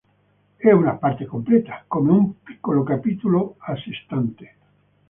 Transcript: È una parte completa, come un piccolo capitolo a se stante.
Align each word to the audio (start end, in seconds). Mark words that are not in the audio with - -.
È 0.55 0.71
una 0.71 0.93
parte 0.93 1.25
completa, 1.27 1.83
come 1.85 2.09
un 2.11 2.41
piccolo 2.41 2.81
capitolo 2.81 3.57
a 3.59 3.75
se 3.75 3.91
stante. 4.03 4.55